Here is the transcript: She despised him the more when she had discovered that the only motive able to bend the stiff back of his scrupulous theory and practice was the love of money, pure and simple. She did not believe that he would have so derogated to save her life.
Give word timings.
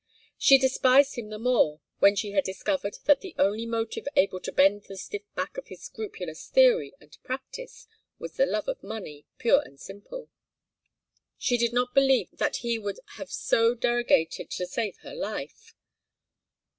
She 0.39 0.57
despised 0.57 1.13
him 1.13 1.29
the 1.29 1.37
more 1.37 1.79
when 1.99 2.15
she 2.15 2.31
had 2.31 2.43
discovered 2.43 2.97
that 3.05 3.21
the 3.21 3.35
only 3.37 3.67
motive 3.67 4.07
able 4.15 4.39
to 4.39 4.51
bend 4.51 4.85
the 4.85 4.97
stiff 4.97 5.21
back 5.35 5.57
of 5.59 5.67
his 5.67 5.83
scrupulous 5.83 6.47
theory 6.47 6.95
and 6.99 7.15
practice 7.21 7.85
was 8.17 8.33
the 8.35 8.47
love 8.47 8.67
of 8.67 8.81
money, 8.81 9.27
pure 9.37 9.61
and 9.61 9.79
simple. 9.79 10.29
She 11.37 11.55
did 11.55 11.71
not 11.71 11.93
believe 11.93 12.31
that 12.37 12.57
he 12.65 12.79
would 12.79 12.99
have 13.13 13.29
so 13.31 13.75
derogated 13.75 14.49
to 14.49 14.65
save 14.65 14.97
her 15.03 15.13
life. 15.13 15.75